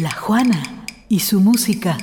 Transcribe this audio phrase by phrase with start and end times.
[0.00, 1.98] La Juana y su música.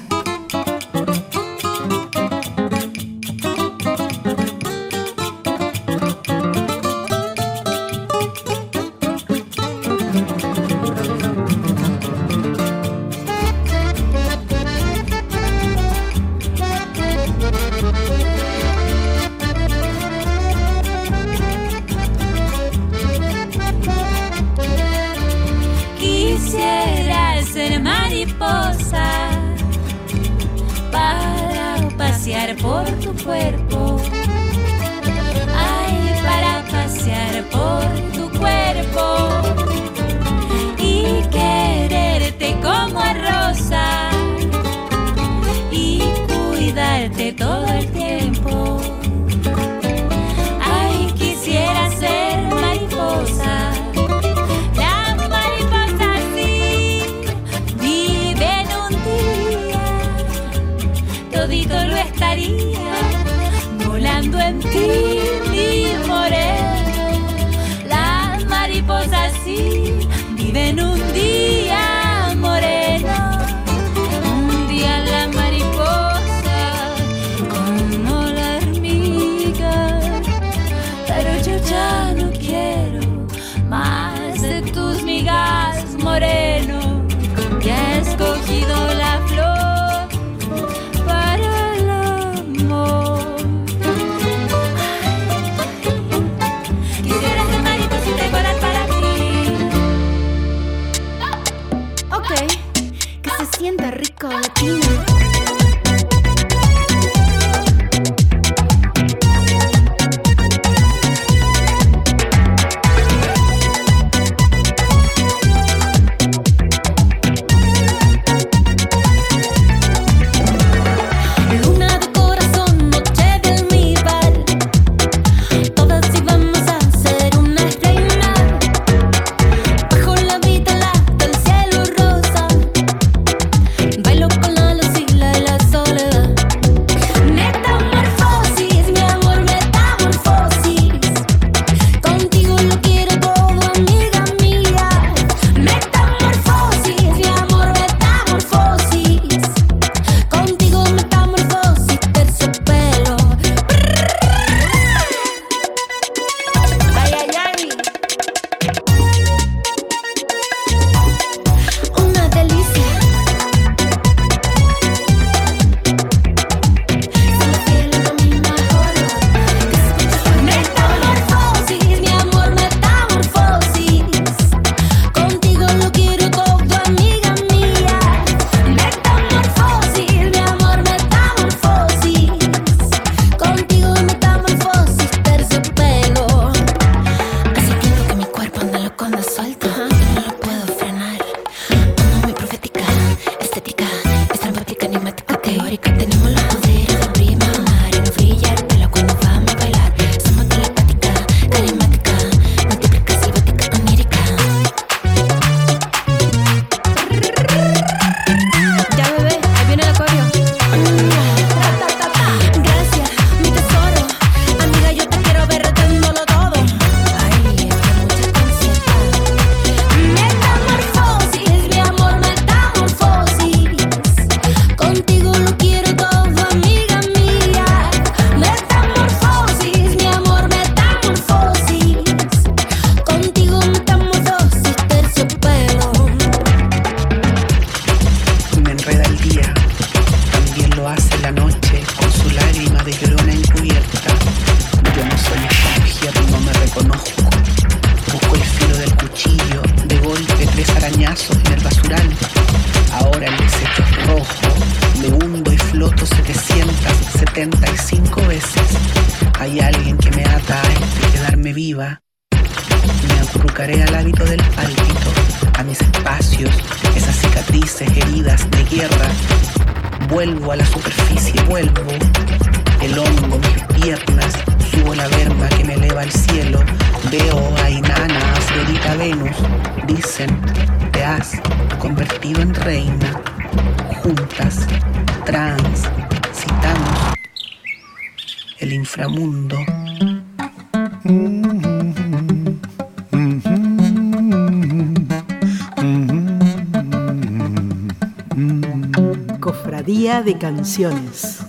[300.27, 301.39] De Canciones.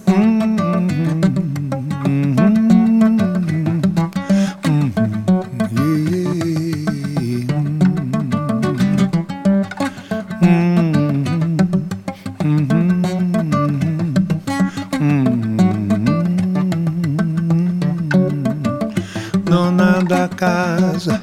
[19.44, 21.20] Dona da casa,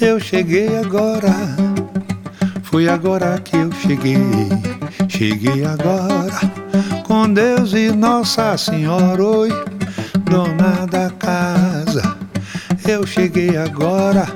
[0.00, 1.34] eu cheguei agora.
[2.62, 4.16] Foi agora que eu cheguei,
[5.06, 6.51] cheguei agora.
[7.12, 9.50] Com Deus e Nossa Senhora, oi,
[10.24, 12.16] dona da casa.
[12.88, 14.26] Eu cheguei agora,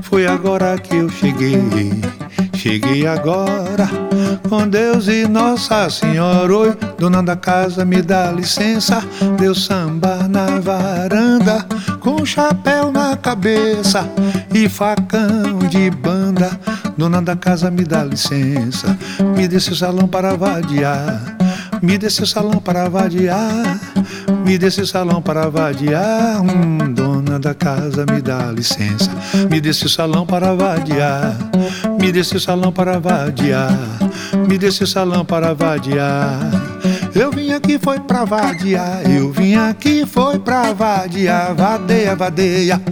[0.00, 1.60] foi agora que eu cheguei,
[2.54, 3.88] cheguei agora.
[4.48, 9.02] Com Deus e Nossa Senhora, oi, dona da casa, me dá licença.
[9.36, 11.66] Deu samba na varanda,
[11.98, 14.08] com chapéu na cabeça
[14.54, 16.48] e facão de banda.
[16.96, 18.96] Dona da casa, me dá licença,
[19.36, 21.35] me dê seu salão para vadiar.
[21.82, 23.80] Me dê seu salão para vadiar,
[24.44, 26.40] me dê seu salão para vadiar.
[26.40, 29.10] Hum, dona da casa, me dá licença,
[29.50, 31.36] me dê seu salão para vadiar,
[32.00, 33.72] me dê seu salão para vadiar,
[34.48, 36.75] me dê seu salão para vadiar.
[37.18, 42.82] Eu vim aqui foi pra vadiar, eu vim aqui foi pra vadiar, vadeia, vadeia,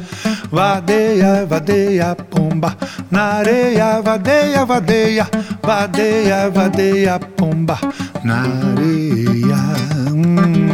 [0.51, 2.75] vadeia, vadeia, pomba,
[3.11, 5.29] na areia, vadeia, vadeia,
[5.63, 7.79] vadeia, vadeia, pomba,
[8.25, 9.59] na areia.
[10.11, 10.73] Hum.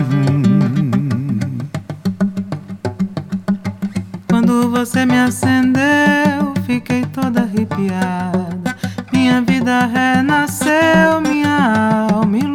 [4.29, 8.77] Quando você me acendeu, fiquei toda arrepiada.
[9.13, 12.50] Minha vida renasceu, minha alma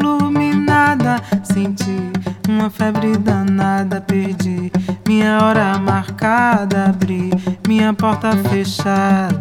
[2.65, 4.71] uma febre danada, perdi
[5.07, 7.29] minha hora marcada, abri
[7.67, 9.39] minha porta fechada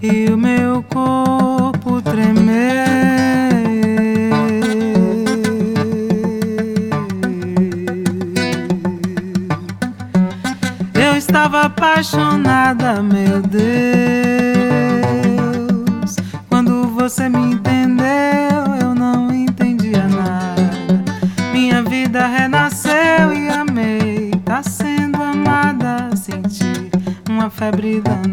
[0.00, 2.86] e o meu corpo tremer.
[10.94, 14.51] Eu estava apaixonada, meu Deus.
[27.72, 28.31] breathe dando.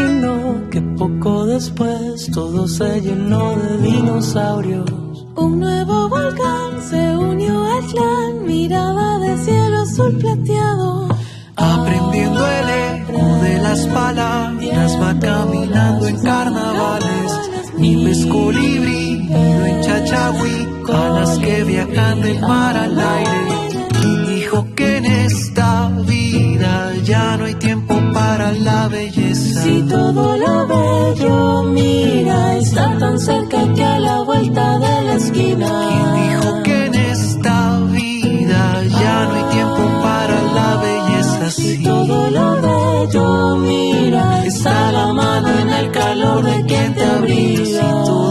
[0.00, 4.90] Imaginó que poco después todo se llenó de dinosaurios.
[5.36, 11.08] Un nuevo volcán se unió al clan, miraba de cielo azul plateado.
[11.56, 17.32] Aprendiendo el eco de las palabras, va caminando en carnavales.
[17.78, 23.70] Y ves colibrí, en chachagüí, alas que viajan del mar al aire.
[24.04, 29.29] Y dijo que en esta vida ya no hay tiempo para la belleza.
[29.62, 35.68] Si todo lo bello mira, está tan cerca que a la vuelta de la esquina.
[35.88, 41.50] ¿Quién dijo que en esta vida ya no hay tiempo para la belleza?
[41.50, 48.29] Si todo lo bello mira, está la mano en el calor de quien te abriga.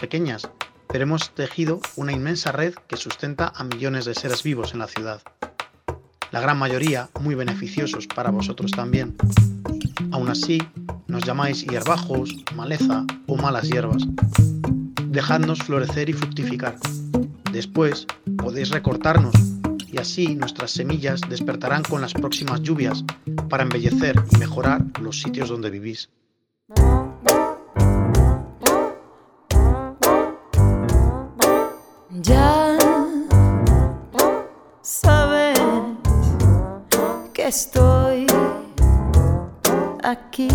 [0.00, 0.48] pequeñas,
[0.88, 4.88] pero hemos tejido una inmensa red que sustenta a millones de seres vivos en la
[4.88, 5.22] ciudad.
[6.32, 9.16] La gran mayoría muy beneficiosos para vosotros también.
[10.10, 10.62] Aún así,
[11.06, 14.02] nos llamáis hierbajos, maleza o malas hierbas.
[15.06, 16.76] Dejadnos florecer y fructificar.
[17.52, 18.06] Después
[18.38, 19.34] podéis recortarnos
[19.92, 23.04] y así nuestras semillas despertarán con las próximas lluvias
[23.48, 26.08] para embellecer y mejorar los sitios donde vivís.
[32.22, 32.76] Ya
[34.82, 35.58] sabes
[37.32, 38.26] que estoy
[40.02, 40.48] aquí.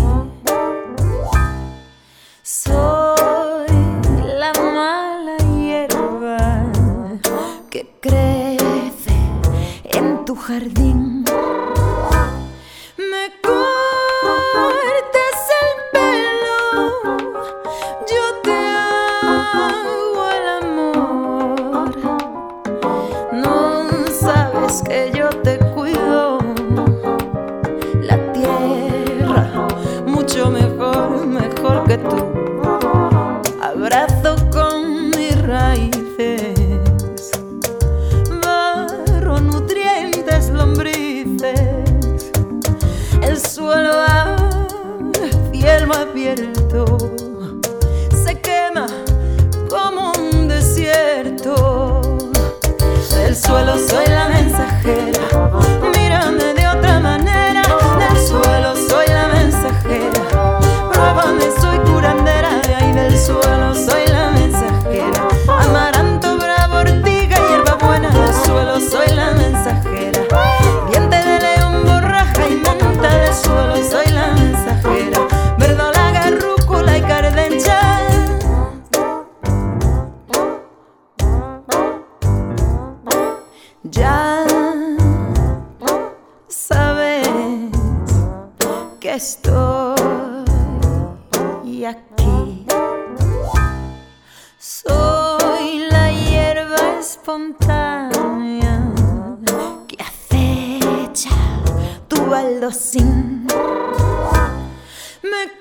[102.58, 102.70] Me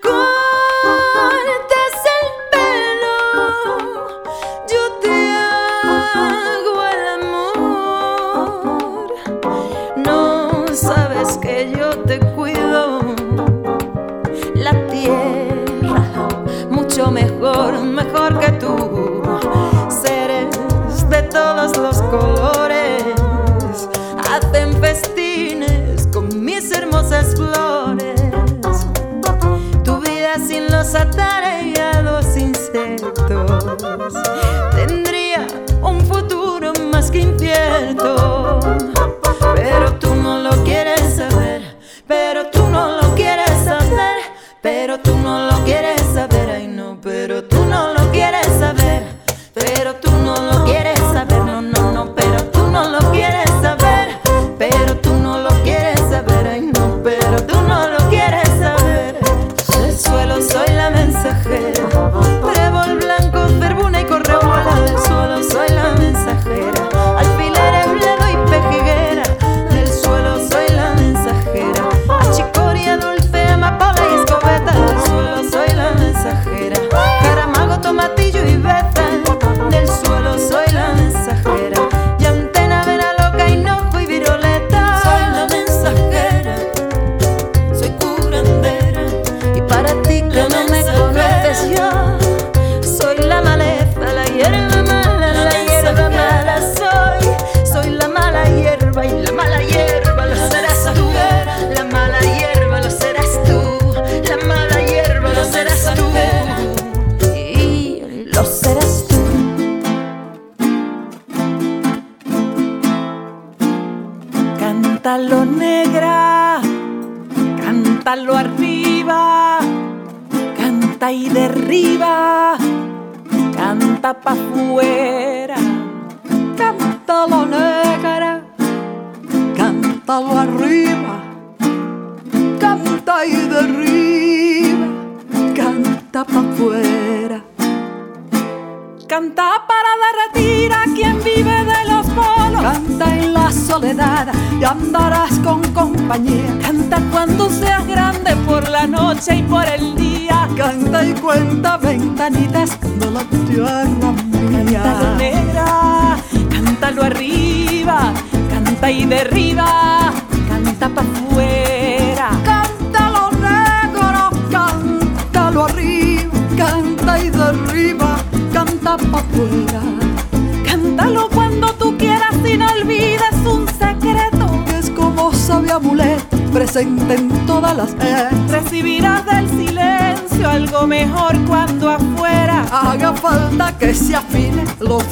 [0.01, 0.45] cortas
[2.15, 3.17] el pelo,
[4.71, 9.07] yo te hago el amor.
[9.97, 13.01] No sabes que yo te cuido
[14.53, 16.29] la tierra
[16.69, 17.74] mucho mejor.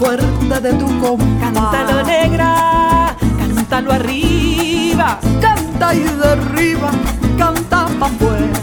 [0.04, 1.28] Lo fuerte de tu compás.
[1.40, 6.92] Cántalo negra, cántalo arriba, canta y derriba,
[7.38, 8.60] canta pa' afuera.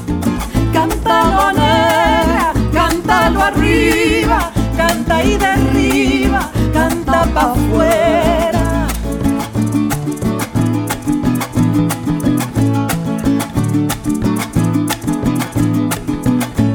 [0.72, 8.86] Cántalo negra, cántalo arriba, canta y derriba, canta pa' afuera.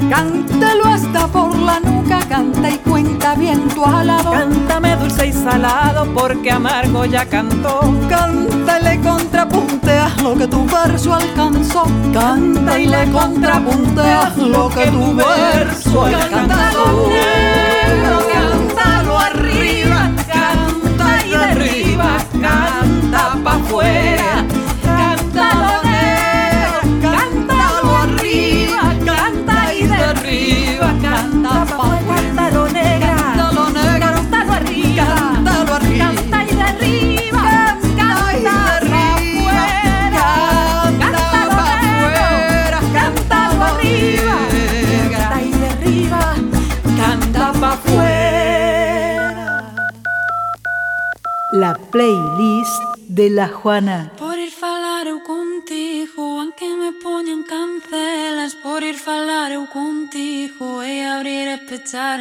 [0.10, 4.32] Cántalo hasta por la nuca, canta y cuenta bien tu alado.
[4.32, 7.82] Cántame dulce y salado porque amargo ya cantó.
[8.10, 11.84] Cántale contrapuntea lo que tu verso alcanzó.
[12.14, 17.10] Canta y le contrapuntea lo que tu verso alcanzó.
[18.34, 24.46] Cántalo arriba, canta y derriba, canta pa' afuera.
[53.16, 54.12] De la Juana.
[54.18, 60.96] Por ir falar eu contigo, aunque me poñan cancelas Por ir falar eu contigo e
[61.16, 61.58] abrir e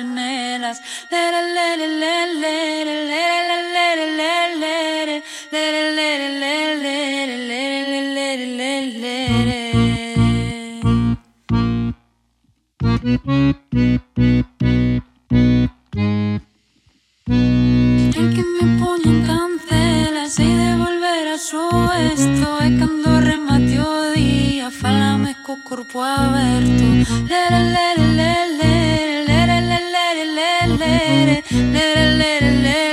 [0.04, 0.78] nelas
[1.10, 5.16] Lere, lere, lere, lere, lere, lere, lere, lere,
[5.50, 8.46] lere, lere, lere, lere, lere, lere,
[9.02, 9.74] lere,
[14.16, 14.43] En
[22.84, 26.84] cando remate o día Falame co corpo aberto
[27.30, 32.83] Lere, lere, lere, lere, lere, lere, lere, lere, lere, lere, lere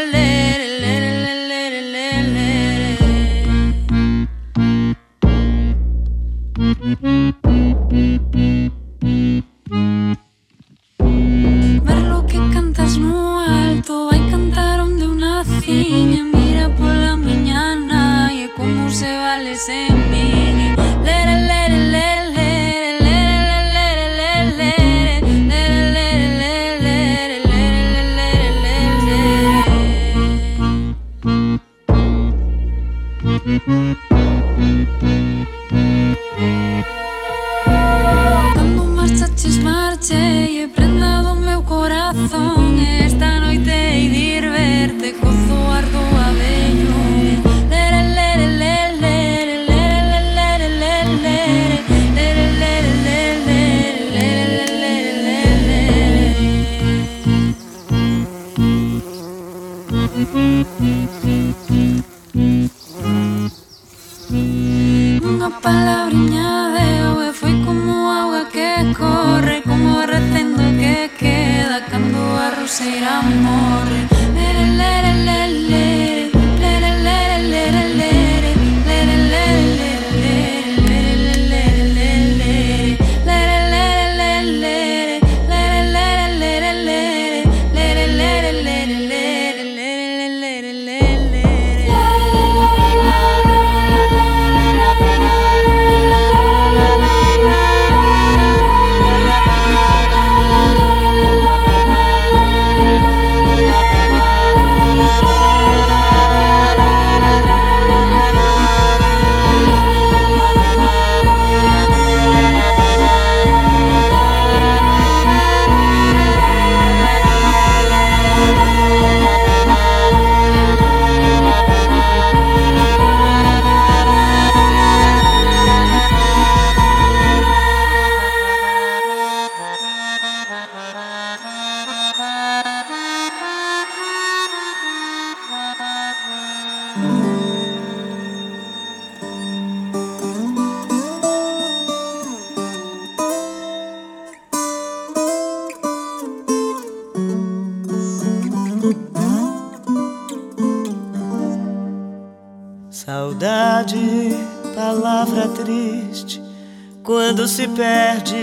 [157.32, 158.36] quando se perde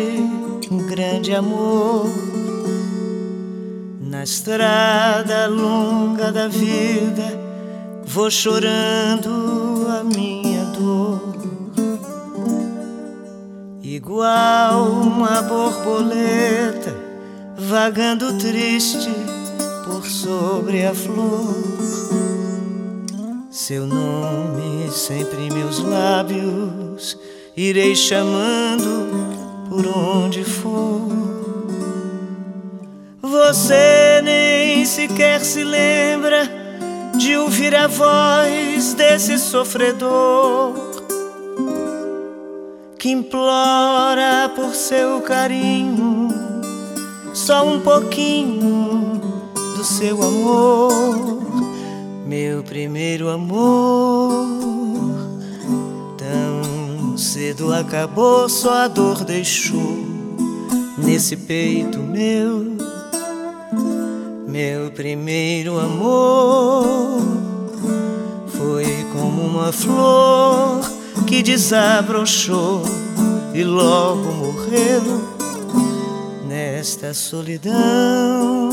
[0.70, 2.06] um grande amor.
[4.00, 7.38] Na estrada longa da vida,
[8.06, 11.36] vou chorando a minha dor.
[13.82, 16.96] Igual uma borboleta
[17.58, 19.12] vagando triste
[19.84, 21.54] por sobre a flor.
[23.50, 27.18] Seu nome sempre em meus lábios,
[27.58, 29.08] irei chamando
[29.68, 31.08] por onde for.
[33.20, 36.48] Você nem sequer se lembra
[37.16, 40.72] de ouvir a voz desse sofredor
[42.96, 46.28] que implora por seu carinho,
[47.34, 49.20] só um pouquinho
[49.76, 51.42] do seu amor,
[52.24, 54.87] meu primeiro amor.
[57.18, 60.06] Cedo acabou, só a dor deixou
[60.96, 62.76] nesse peito meu,
[64.46, 67.20] meu primeiro amor.
[68.56, 70.80] Foi como uma flor
[71.26, 72.84] que desabrochou
[73.52, 75.02] e logo morreu
[76.46, 78.70] nesta solidão,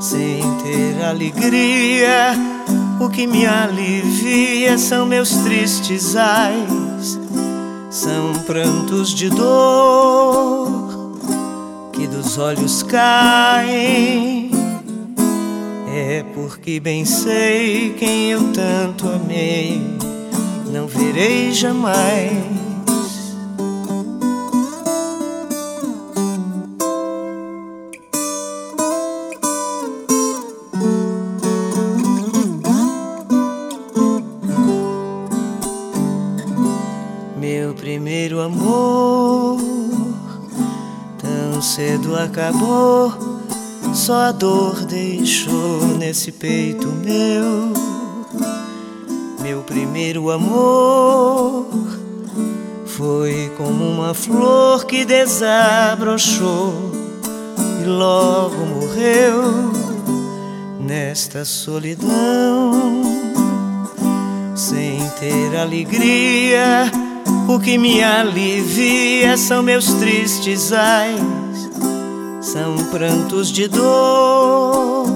[0.00, 2.57] sem ter alegria.
[3.00, 7.18] O que me alivia são meus tristes ais,
[7.90, 11.16] são prantos de dor
[11.92, 14.50] que dos olhos caem.
[15.94, 19.98] É porque bem sei quem eu tanto amei
[20.68, 22.57] não verei jamais.
[42.28, 43.12] Acabou,
[43.92, 47.72] só a dor deixou nesse peito meu
[49.40, 51.66] meu primeiro amor
[52.84, 56.74] foi como uma flor que desabrochou
[57.82, 59.72] e logo morreu
[60.80, 63.02] nesta solidão,
[64.56, 66.90] sem ter alegria.
[67.48, 71.20] O que me alivia são meus tristes ais,
[72.52, 75.06] são prantos de dor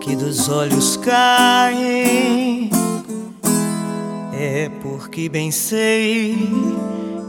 [0.00, 2.68] que dos olhos caem.
[4.38, 6.36] É porque bem sei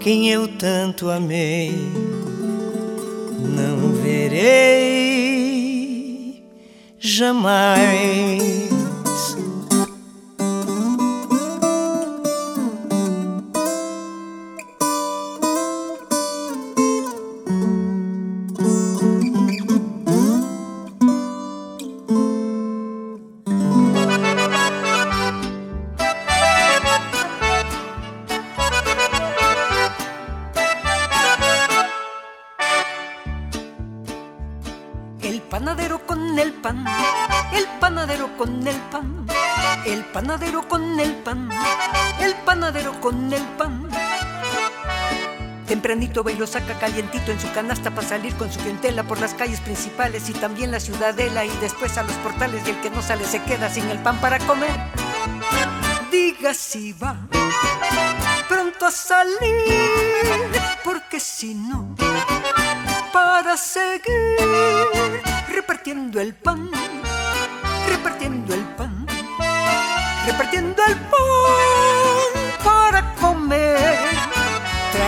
[0.01, 1.73] quem eu tanto amei,
[3.55, 4.83] não verei
[6.99, 8.60] jamais.
[46.11, 49.19] Tempranito va y lo saca calientito en su canasta para salir con su clientela por
[49.19, 52.89] las calles principales y también la ciudadela y después a los portales y el que
[52.89, 54.71] no sale se queda sin el pan para comer.
[56.11, 57.17] Diga si va
[58.49, 59.31] pronto a salir,
[60.83, 61.95] porque si no,
[63.13, 64.01] para seguir
[65.47, 66.69] repartiendo el pan,
[67.87, 69.07] repartiendo el pan,
[70.25, 71.60] repartiendo el pan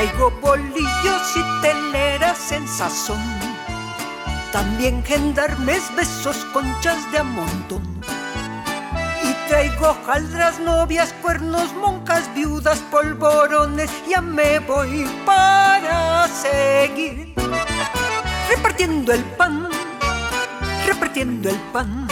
[0.03, 3.21] Traigo bolillos y teleras en sazón,
[4.51, 8.01] también gendarmes, besos, conchas de a montón.
[9.23, 17.33] Y traigo hojaldras, novias, cuernos, monjas, viudas, polvorones, ya me voy para seguir
[18.49, 19.69] repartiendo el pan,
[20.85, 22.09] repartiendo el pan,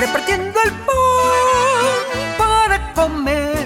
[0.00, 3.61] repartiendo el pan para comer.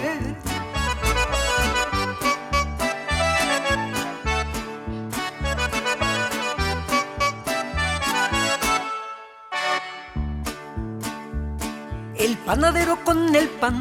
[12.66, 13.80] Panadero con el pan,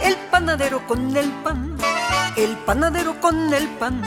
[0.00, 1.76] el panadero con el pan,
[2.36, 4.04] el panadero con el pan,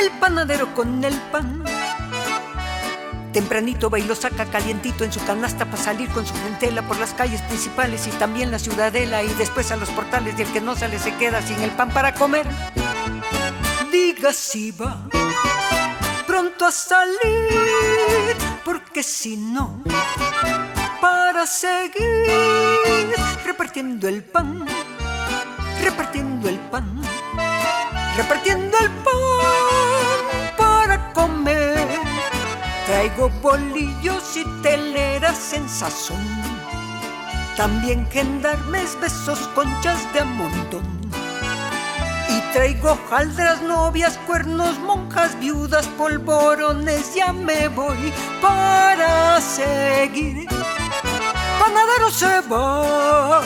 [0.00, 1.64] el panadero con el pan.
[3.32, 6.96] Tempranito va y lo saca calientito en su canasta para salir con su gentela por
[7.00, 10.60] las calles principales y también la ciudadela y después a los portales y el que
[10.60, 12.46] no sale se queda sin el pan para comer.
[13.90, 15.08] Diga si va
[16.24, 19.82] pronto a salir, porque si no,
[21.46, 24.66] seguir repartiendo el pan,
[25.82, 27.00] repartiendo el pan,
[28.16, 31.84] repartiendo el pan para comer
[32.86, 36.22] Traigo bolillos y teleras en sazón.
[37.56, 40.26] También gendarmes, besos, conchas de a
[42.28, 47.14] Y traigo jaldras, novias, cuernos, monjas, viudas, polvorones.
[47.14, 50.46] Ya me voy para seguir.
[51.84, 53.42] Panadero se va,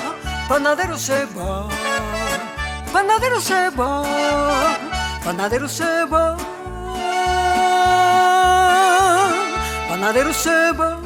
[0.49, 1.69] panadero se va,
[2.93, 4.05] panadero se va,
[5.25, 6.37] panadero se va.
[9.89, 10.98] panadero se va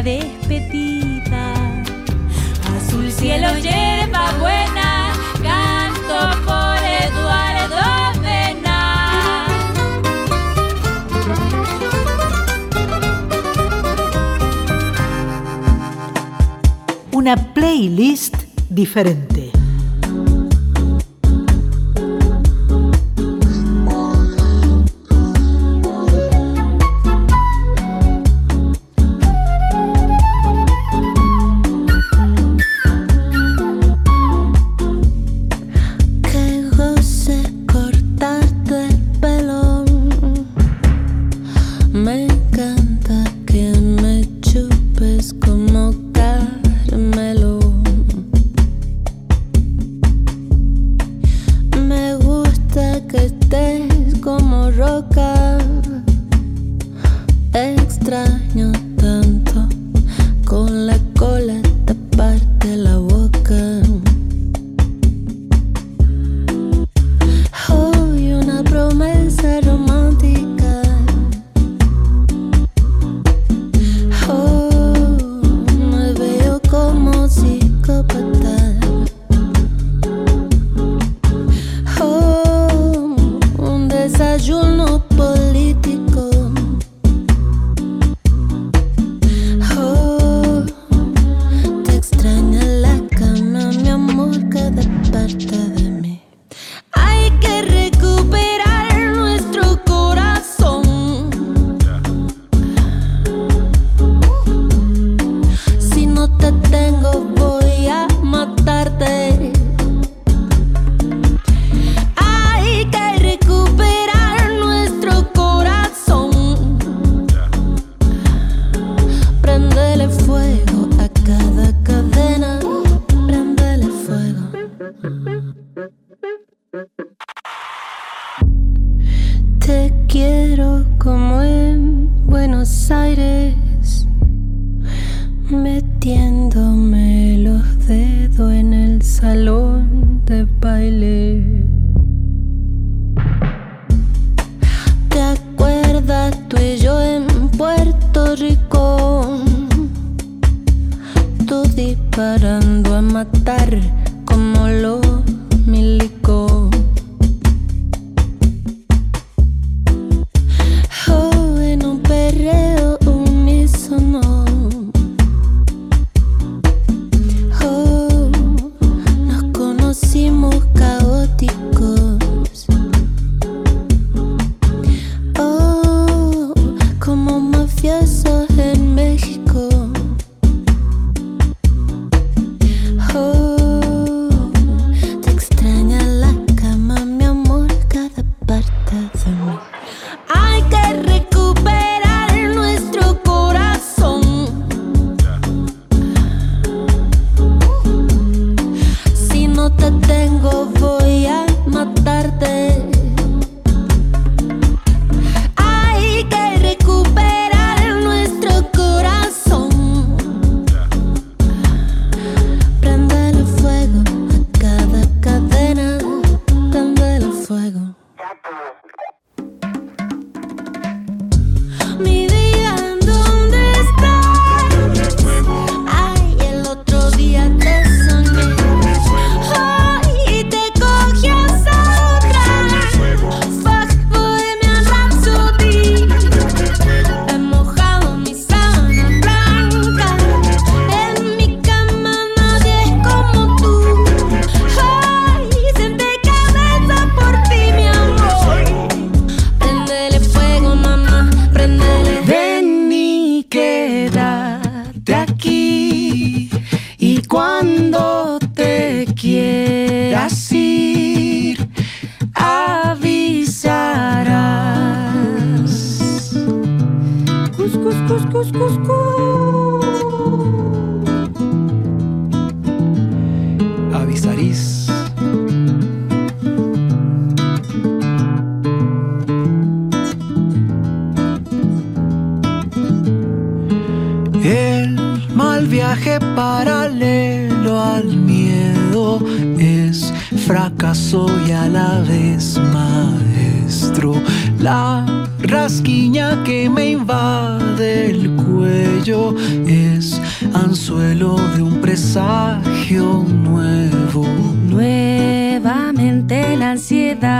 [0.00, 1.54] la despedida.
[2.76, 9.46] Azul cielo, hierba buena, canto por Eduardo Mena.
[17.12, 18.34] Una playlist
[18.68, 19.29] diferente.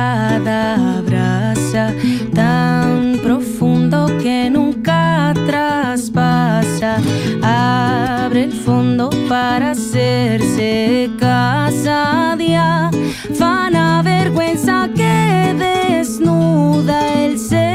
[0.01, 1.95] mirada abraza,
[2.35, 6.97] tan profundo que nunca traspasa.
[7.43, 17.70] Abre el fondo para hacerse casa de afana vergüenza que desnuda el ser.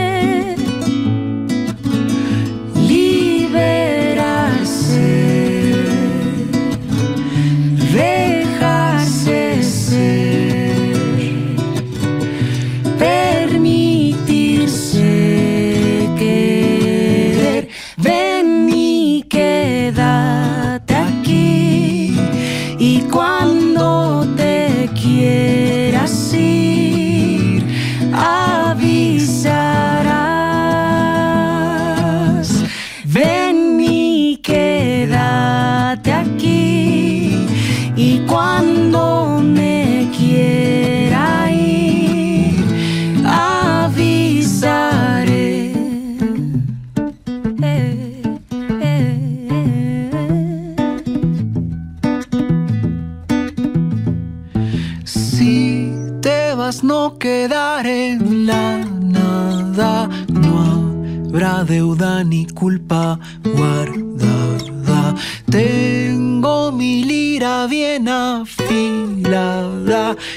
[61.75, 65.13] deuda ni culpa guardada.
[65.51, 68.55] Tengo mi lira bien afilada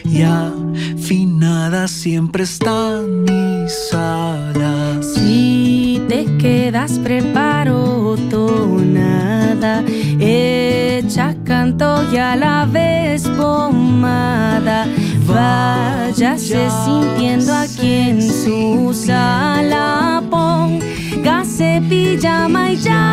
[0.04, 5.06] y afinada siempre está mis alas.
[5.14, 9.84] Si te quedas preparo tonada,
[10.18, 14.88] hecha canto y a la vez pomada
[15.24, 20.17] váyase sintiendo aquí en su sala.
[22.22, 23.07] cha mai cha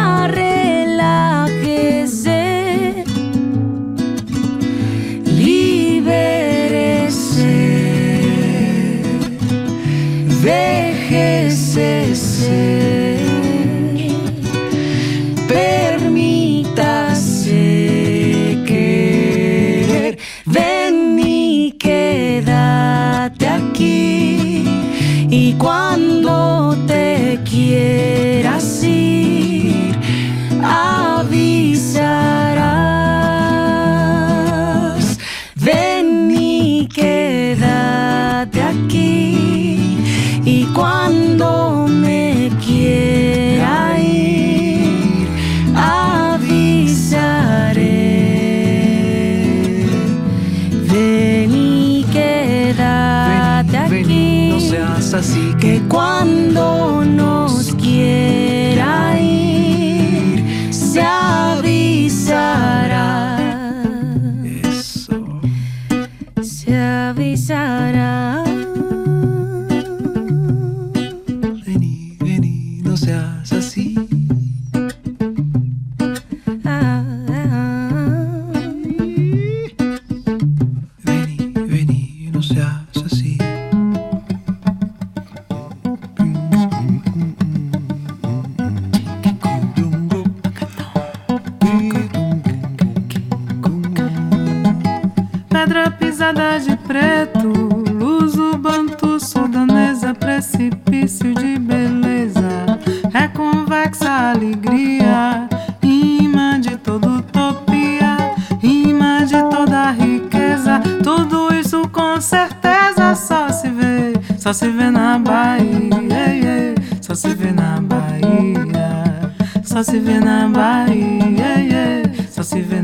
[114.45, 119.33] Só se vê na Bahia, só se vê na Bahia,
[119.63, 122.79] só se vê na Bahia, só se vê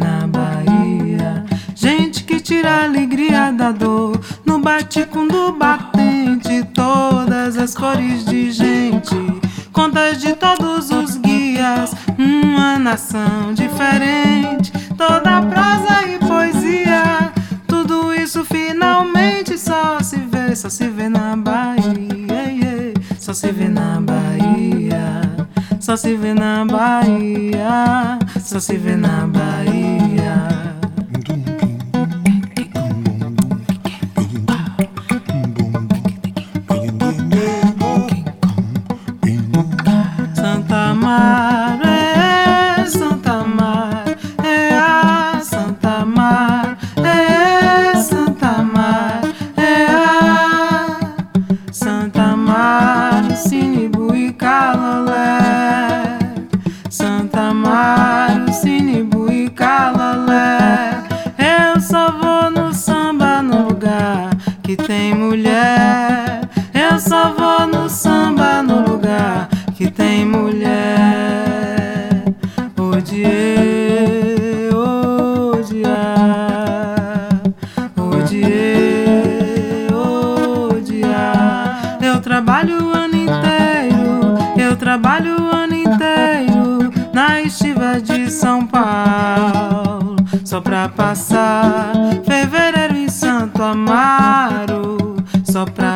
[25.91, 29.70] Só se vê na Bahia, só se vê na Bahia.
[93.61, 95.90] Santo Amaro, só pra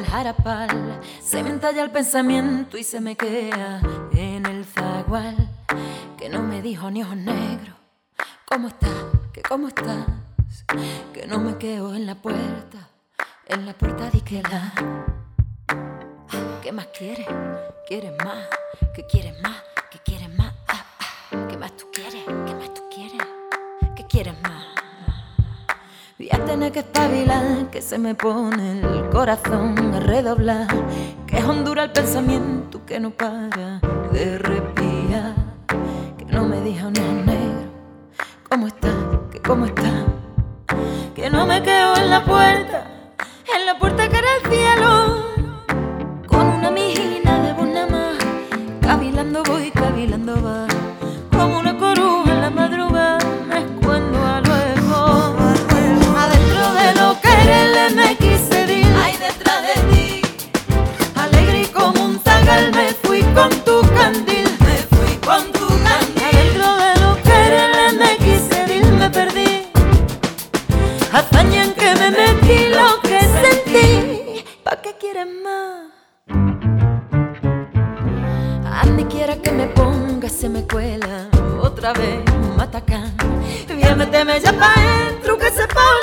[0.00, 3.80] al jarapal, se me entalla el pensamiento y se me queda
[4.12, 5.36] en el zagual,
[6.16, 7.74] que no me dijo ni ojos negro,
[8.46, 8.94] ¿cómo estás?
[9.32, 10.06] ¿Que cómo estás?
[11.12, 12.88] Que no me quedo en la puerta,
[13.46, 14.72] en la puerta de que la...
[16.62, 17.26] ¿Qué más quieres?
[17.86, 18.48] ¿Quieres más?
[18.94, 19.56] ¿Qué quieres más?
[26.50, 30.66] tener que espabilar, que se me pone el corazón a redoblar,
[31.24, 33.80] que es Honduras el pensamiento que no para
[34.10, 35.36] de respirar,
[36.18, 37.70] que no me dijo negro,
[38.48, 38.90] ¿cómo está?
[39.30, 39.92] que cómo está?
[41.14, 42.84] Que no me quedo en la puerta,
[43.56, 45.09] en la puerta cara al cielo.
[64.00, 66.24] candil, me fui con tu candil.
[66.28, 67.64] Adentro de lo que era
[68.00, 69.52] me quise dir, me perdí.
[71.12, 74.44] Hazaña en que me metí lo que sentí.
[74.64, 75.90] ¿Pa' qué quieres más?
[78.80, 81.28] A mí quiera que me ponga, se me cuela
[81.60, 82.20] otra vez,
[82.56, 83.14] matacán.
[83.68, 85.99] Bien, méteme ya pa' dentro que se pone.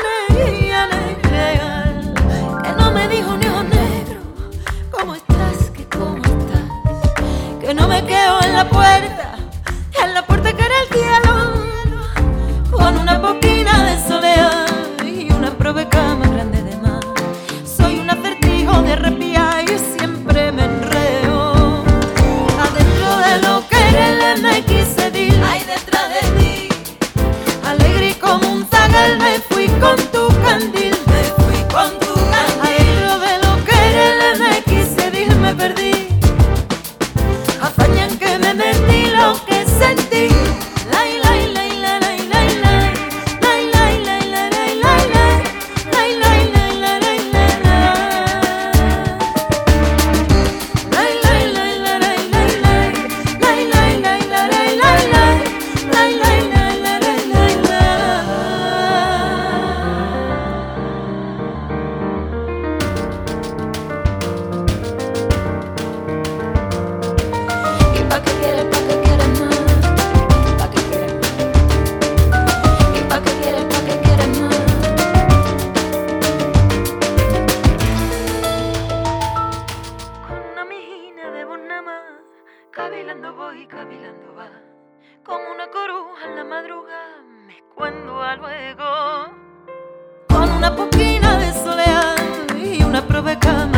[93.22, 93.77] provocando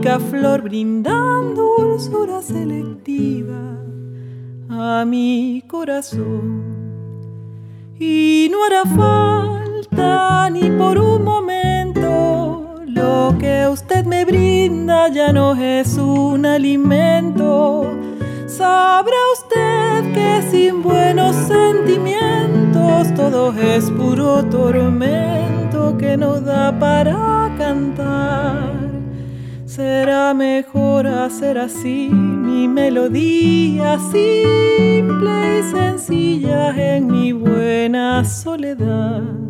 [0.00, 3.76] cardonardo y picaflor brindan dulzura selectiva
[4.68, 6.62] a mi corazón.
[7.98, 15.54] Y no hará falta ni por un momento lo que usted me brinda ya no
[15.54, 17.96] es un alimento.
[18.46, 28.67] Sabrá usted que sin buenos sentimientos todo es puro tormento que no da para cantar.
[29.78, 39.47] Será mejor hacer así mi melodía simple y sencilla en mi buena soledad.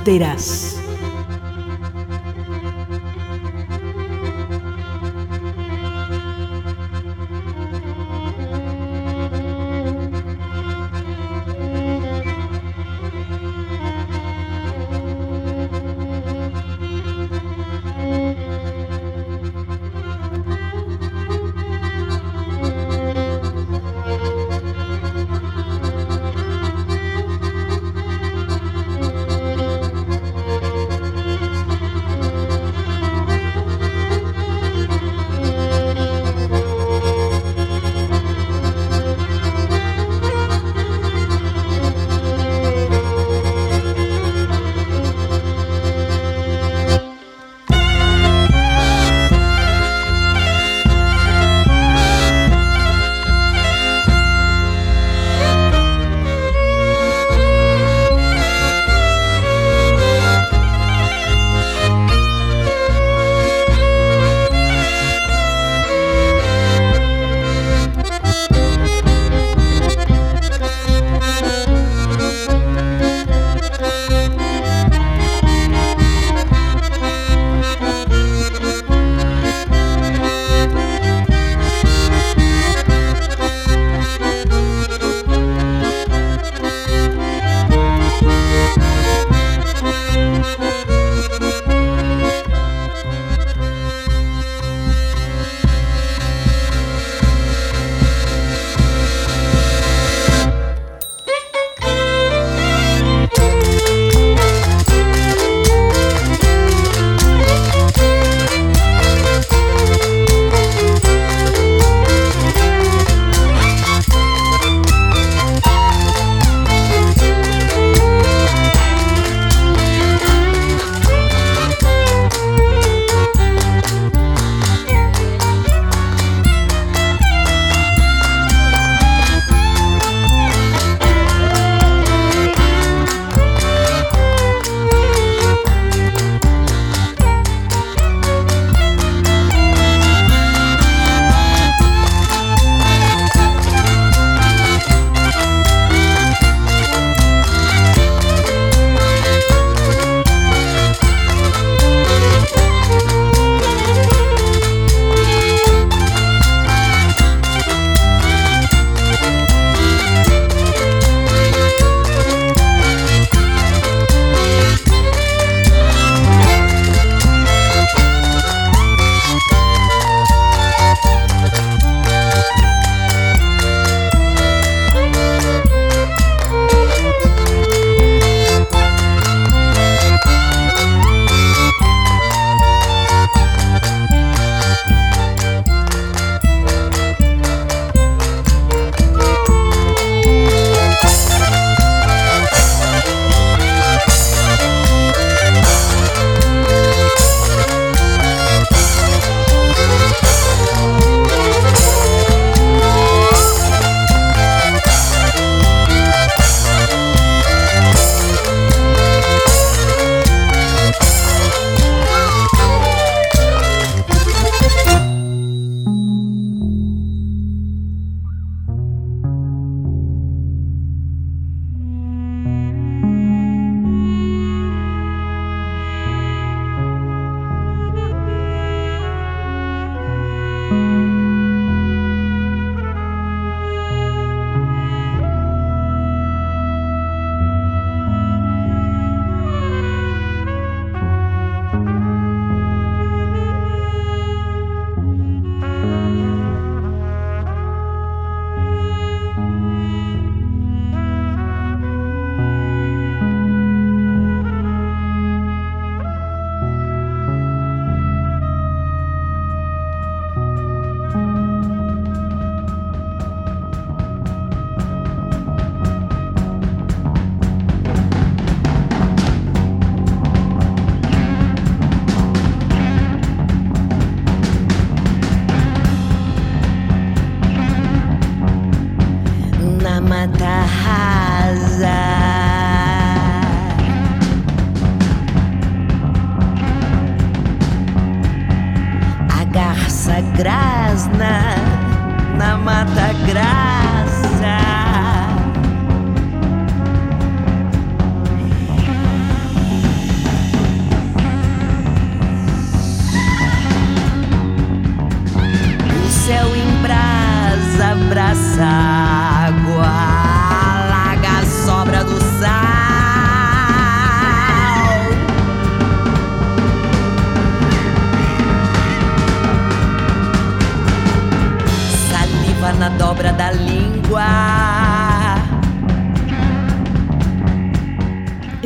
[0.00, 0.59] Fronteras.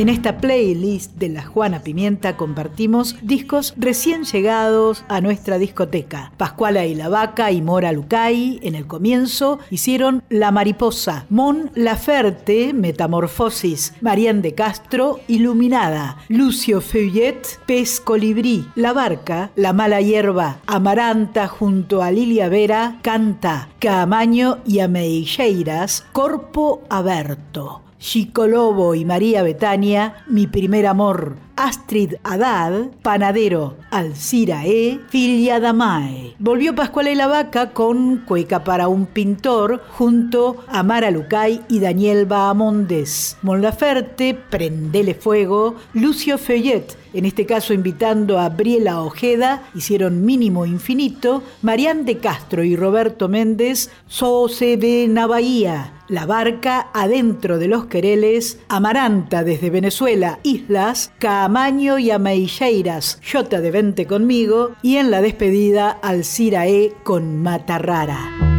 [0.04, 6.30] En esta playlist de la Juana Pimienta compartimos discos recién llegados a nuestra discoteca.
[6.36, 12.74] Pascuala y la Vaca y Mora Lucay en el comienzo hicieron La Mariposa, Mon Laferte,
[12.74, 21.48] Metamorfosis, Marian de Castro, Iluminada, Lucio Feuillet, Pez Colibrí, La Barca, La Mala Hierba, Amaranta
[21.48, 27.83] junto a Lilia Vera, Canta, Caamaño y Ameilleiras, Corpo Aberto.
[28.04, 36.34] Chico Lobo y María Betania, Mi Primer Amor, Astrid Haddad, Panadero, Alcira E, Filia Damae.
[36.38, 41.80] Volvió Pascual y la Vaca con Cueca para un pintor junto a Mara Lucay y
[41.80, 43.38] Daniel Bahamondes.
[43.40, 50.66] Mon Laferte, Prendele Fuego, Lucio Feuillet, en este caso invitando a Briela Ojeda, hicieron Mínimo
[50.66, 57.58] Infinito, Marián de Castro y Roberto Méndez, So se ve na Bahía, La Barca adentro
[57.58, 64.96] de los Quereles, Amaranta desde Venezuela, Islas, Caamaño y Ameilleiras, Jota de Vente conmigo y
[64.96, 68.53] en la despedida Alcira E con Matarrara.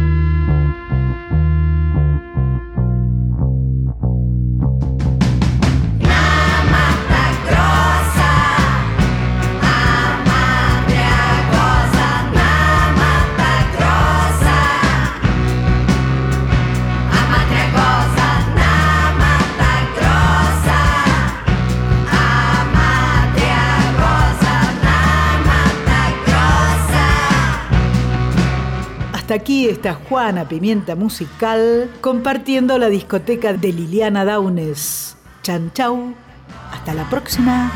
[29.26, 35.16] Hasta aquí está Juana Pimienta Musical compartiendo la discoteca de Liliana Daunes.
[35.42, 36.14] Chan chau.
[36.70, 37.72] Hasta la próxima.